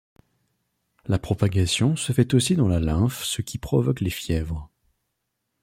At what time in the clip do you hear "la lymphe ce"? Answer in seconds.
2.67-3.43